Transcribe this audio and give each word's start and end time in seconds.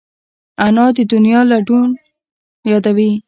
انا 0.65 0.85
د 0.97 0.99
دنیا 1.13 1.39
لنډون 1.51 1.89
یادوي 2.71 3.11